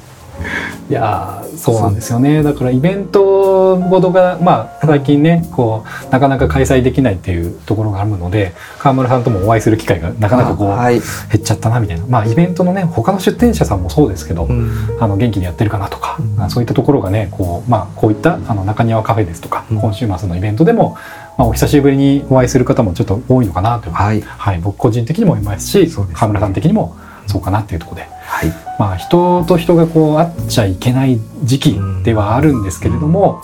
[0.89, 2.41] いやーそうなんですよね。
[2.41, 11.01] だからイベントごとがまあ最近ねこうなかなか開催できないっていうところがあるので川村さんともお会いする機会がなかなかこう、はい、減
[11.37, 12.05] っちゃったなみたいな。
[12.07, 14.97] まあイベントのね他の出店者さんもそうですけど、うん。
[14.99, 16.41] あの元気にやってるかなとか、うん。
[16.41, 19.79] あそういったところがねこう,、まあ、こういったあの中庭カフェですとか、うん。
[19.79, 20.97] 今週末のイベントでも、
[21.37, 24.21] まあ、お久しぶりにお会いする方もちょっと多いのかなという、はい。
[24.21, 26.15] はい、僕個人的にも思いますしそうですね。
[26.15, 26.95] 川村さん的にも
[27.27, 28.53] そうかなっていうところで、はい。
[28.77, 33.41] まあ、人と人がこう会っちゃいけない時期ではあるんですけれども、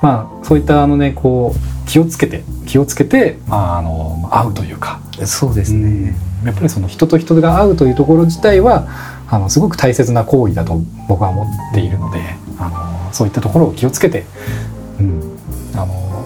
[0.00, 5.00] まあ、そういったあの、ね、こう気をつけて気をつけて、まあ、あの会うというか。
[5.26, 8.86] そうですね、やっぱりその人と人が会うというところ自体は
[9.28, 12.20] あのすごく大切な行為だと僕は思っているので
[12.56, 12.68] あ
[13.08, 14.24] のそういったところを気をつけて、
[15.00, 15.38] うん。
[15.74, 16.24] あの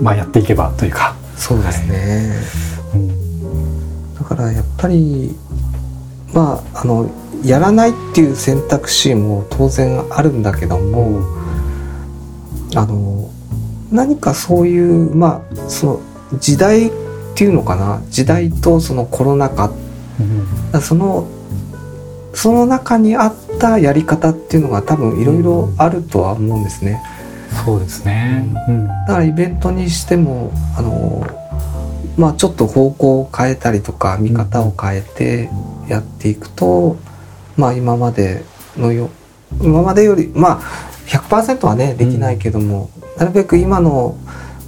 [0.00, 2.32] まあ、やっていけばというか、そうですね、
[2.94, 4.14] うん。
[4.14, 5.34] だからやっぱり
[6.32, 7.10] まああの
[7.44, 11.22] やらないっていう選択肢も当然あるんだけども、
[12.74, 13.30] あの
[13.90, 16.00] 何かそういうまあその
[16.38, 16.92] 時代っ
[17.34, 18.02] ていうのかな？
[18.10, 19.72] 時代とそのコロナ禍
[20.74, 21.28] うんその
[22.34, 27.02] その中にあったやり方っていうのが多分いろいろあるとは思うんですね。
[27.64, 28.46] そうですね。
[28.68, 31.26] うんだからイベントにしてもあの
[32.16, 35.50] まあちょっと方向を変えたりとか見方を変えて
[35.88, 36.96] やっていくと、
[37.56, 38.44] まあ今まで
[38.76, 39.10] のよ
[39.60, 40.60] 今までよりまあ
[41.06, 44.16] 100%はねできないけども、なるべく今の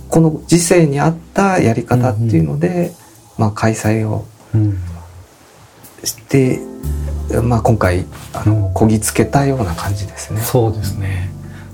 [0.09, 2.93] この時世に合ったやり方っていうので、
[3.39, 4.79] まあ開催をうん
[6.05, 6.61] して、
[7.43, 10.41] まあ今回あのうんこぎつけたような感じですね。
[10.41, 11.31] そうですね。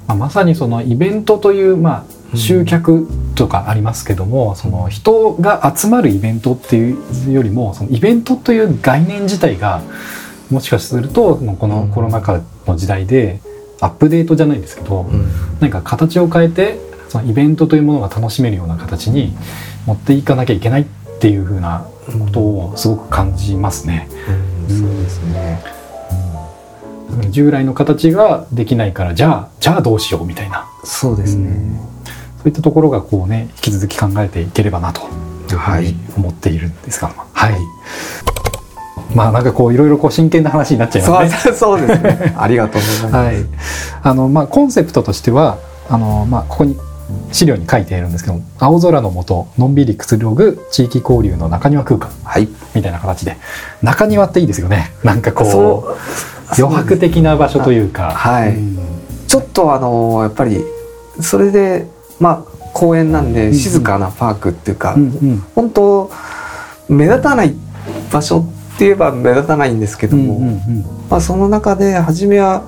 [0.06, 9.82] まあ、まさにそのイベントという、まあ、集客とかありますけども、その人が集まるイベントっていうよりもそのイベントという概念自体が
[10.50, 13.40] もしかするとこのコロナ禍の時代で
[13.80, 15.30] アップデートじゃないですけど、うん。
[15.60, 19.34] 何か形を変えてそのイベントというものが楽しめるような形に
[19.86, 20.84] 持っていかなきゃいけないっ
[21.20, 24.08] ていうふうなことをすごく感じますね。
[24.68, 24.78] うん。
[24.80, 25.62] そうですね。
[27.10, 30.68] だから従来の形ができないからじゃあじゃあどうしようみたいな。
[30.84, 31.80] そうですね。
[32.38, 35.02] そういったところがこうね引き続き考えていければなと
[35.50, 37.12] いうふうに思っているんですが。
[37.32, 37.58] はい、
[39.14, 41.54] まあなんかこういろいろこう真剣な話になっちゃいますね。
[41.54, 42.34] そうですね。
[42.38, 43.14] ありがとうございます。
[43.14, 43.36] はい、
[44.02, 46.78] あのまあコンセプトとしてはあのまあここに
[47.32, 52.10] 資料に書いているんですけど青空の下のんびりくつろぐ地域交流の中庭空間。
[52.24, 52.48] はい。
[52.74, 53.36] みたいな形で。
[53.82, 54.92] 中庭っていいですよね。
[55.02, 58.10] なんかこう余白的な場所というか。
[58.10, 58.50] はい。
[58.50, 58.78] うん。
[59.26, 60.64] ちょっとあのやっぱり
[61.20, 61.86] それで
[62.18, 65.44] まあ公園なんでん静かなパークっていうか、うんうん。
[65.54, 66.10] 本当
[66.88, 67.54] 目立たない
[68.12, 70.84] 場所って言えば目立たないんですけども、うんうんうん。
[71.08, 72.62] まあその中で初めは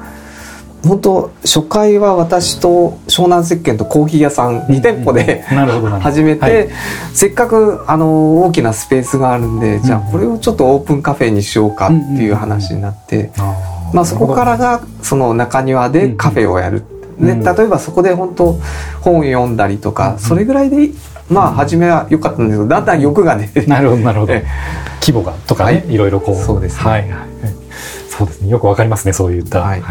[0.85, 6.69] 本当初回は私と湘南石鹸とコーヒー屋さん2店舗で、始めて、はい。
[7.15, 16.83] せっかくあの大きなスペースがあるんで、じゃあうんこれをちょっとオープンカフェにしようかっていう話になって、あーまあ、そこからがその中庭でカフェをやる、
[17.21, 18.55] でうん例えばそこで本当
[19.03, 20.91] 本を読んだりとか、うんそれぐらいで
[21.31, 24.33] まあ初めは良かったんですけどだんだん欲がね、なるほどなるほど。
[24.33, 24.45] え
[25.01, 25.95] 規模がとかね、はい。
[25.95, 26.37] い、ろいろこう。
[26.37, 26.91] そうですね。
[26.91, 27.05] はい
[28.13, 28.51] そうですね。
[28.51, 29.83] よくわかりますねそういった、はい。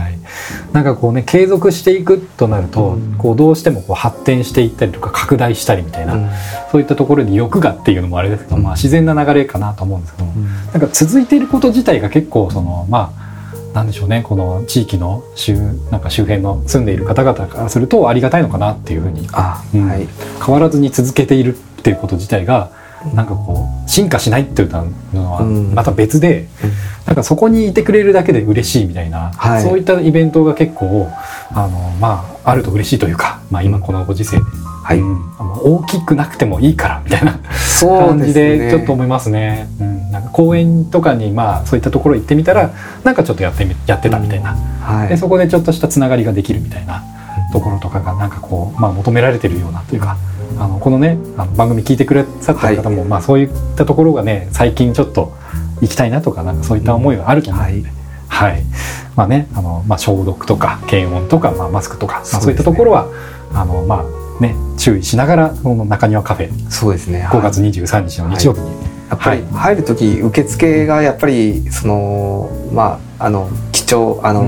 [0.74, 3.16] なんかこうね継続していくとなると、うん。
[3.18, 6.30] こうどうしてもこう発展していったりとか拡大したりみたいな、うん。
[6.72, 8.64] そういったところに欲がっていうのもあれですけど、うん。
[8.64, 10.34] まあ、自然な流れかなと思うんですけども、
[10.72, 13.31] なんか続いていること自体が結構そのまあ
[13.74, 14.24] なんでしょうね。
[14.24, 15.56] この地域の周
[15.92, 19.28] なんか周辺の住んでいる方々からするとありがたいのかなっていうふうに。
[19.32, 19.88] あ、うん。
[19.88, 20.08] はい。
[20.46, 22.72] 変わらずに続けているっていうこと自体が
[23.14, 24.70] なんかこう進化しないっていう
[25.14, 25.74] のはうん。
[25.74, 26.48] また別で、
[27.06, 29.64] なんかそこにいてくれるだけで嬉しいみたいな、はい。
[29.64, 31.10] そういったイベントが結構
[31.52, 34.44] あのまああると嬉しいというか、まあ、今このご時世で、
[34.84, 35.00] はい。
[35.00, 37.40] うんあの大きくなくてもいいからみたいな
[37.80, 39.68] 感じでちょっと思いますね。
[39.80, 42.72] うん、なんか公園とかにまあそういったところ行ってみたら
[43.04, 45.10] なんかちょっとやってみやってたみたいな、はい。
[45.10, 47.04] でそこでちょっとしたつながりができるみたいな
[47.52, 50.18] ところとかがなんかこう、まあ、求められてるようなというか
[50.58, 55.34] あのこのねあの番組聞いてくださってる方も、まあ、そういったところがね最近ちょっと
[55.82, 57.90] 行きたいなとかなんかそういった思いがあると思うので、
[58.28, 58.64] はい。
[59.16, 63.08] まあねあのまあ、消毒とか検温とか、まあ、マスクとか、まあ、そういったところは、
[63.54, 66.70] あのまあね、注意しながらこの中庭カフェ。
[66.70, 67.28] そうですね。
[67.32, 68.68] 5月23日の日曜日に、
[69.10, 74.48] やっぱり入る時受付がやっぱりそのまああの記帳あの、うん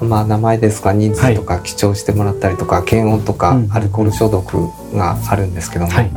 [0.00, 0.08] うん。
[0.08, 3.72] まあ名前ですか人数とか記帳してもらったりとか、検温とか、うん。
[3.72, 6.10] アルコール消毒があるんですけども、はい。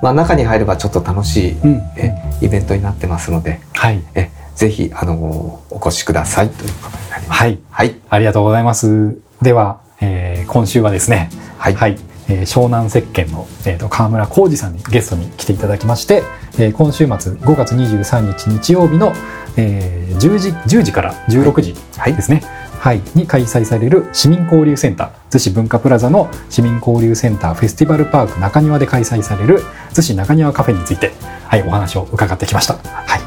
[0.00, 1.82] まあ中に入ればちょっと楽しい、うん。
[1.96, 4.00] えイベントになってますのではい。
[4.14, 7.40] えぜひあのお越しくださいということになります。
[7.40, 7.58] はい。
[7.70, 7.94] はい。
[8.08, 9.16] ありがとうございます。
[9.42, 11.30] では、えー今週はですね、
[11.72, 11.96] はい。
[12.28, 16.22] えー湘南石鹸の、えー、と川村浩二さんにゲストに来ていただきまして、
[16.58, 19.12] えー今週末5月23日日曜日の、
[19.56, 22.14] えー10時 ,10 時から16時はい。
[22.14, 22.42] ですね、
[22.78, 23.02] はい。
[23.14, 29.60] に開催される市民交流センター逗子文化プラザの市民交流センターフェスティバルパーク中庭で開催される
[29.92, 31.12] 逗子中庭カフェについて、
[31.46, 32.74] はい、お話を伺ってきました。
[32.74, 33.20] はい、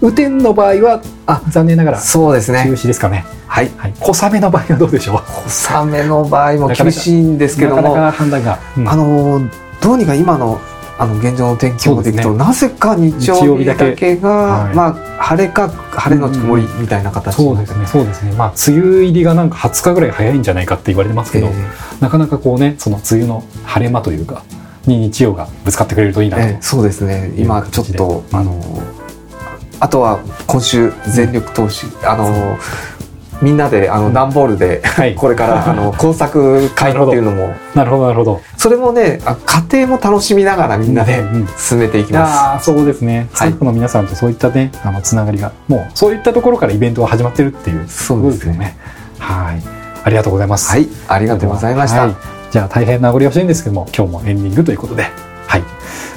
[0.00, 2.64] 雨天の場合はあ残念ながら中そうですね。
[2.68, 3.24] 止ですかね。
[3.46, 3.70] はい。
[3.76, 5.22] はい、小雨の場合はどうでしょう？
[5.48, 8.88] 小雨の場合も厳しいんですけども、なかなか判断が、うん。
[8.88, 9.40] あの
[9.80, 10.60] どうにか今の
[10.98, 14.74] あの現状の天気を見ると、そうなぜか日日曜曜日日だけが、はい。
[14.74, 18.32] まあ晴れか晴れのち曇りみたいな形そうですねそうですね。
[18.32, 21.52] まあ梅雨入りがなんか20日ぐらい早いんじゃないかって言われてますけど、え
[22.00, 24.44] なかなかこうねその梅雨の晴れ間というか
[24.86, 27.32] に日曜がぶつかってくれるといいなと、ええそうですね。
[27.36, 28.36] 今ちょっとうん。
[28.36, 28.60] あの
[29.80, 32.58] あとは今週全力投資、あの
[33.40, 35.14] みんなであの段ボールで、はい。
[35.16, 37.54] これからあの 工作会っていうのも。
[37.74, 38.02] なるほど。
[38.06, 39.36] なるほどそれもねあ
[39.70, 41.22] 家庭も楽しみながらみんなで
[41.56, 42.36] 進めていきいます。
[42.36, 43.28] やーそうですね。
[43.32, 48.76] スタはいッフの皆さんとそういったねあのつながりがもうそういったところからイベントが始まってるっていうそうですね。
[49.20, 49.62] はい。
[50.04, 50.70] ありがとうございます。
[50.70, 52.02] はい、ありがとうございました。
[52.02, 52.16] はい。
[52.50, 55.04] じゃあ大変名残惜しいんですけども今日もエンディングということで
[55.48, 55.64] はい。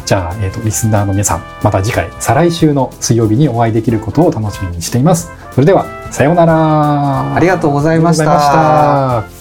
[0.06, 5.32] じゃあ、えー、とリスナーの皆さんまた次回再来週の水曜日にお会いできることを楽しみにしています。
[5.54, 7.36] それではさようなら。
[7.36, 9.41] ありがとうございました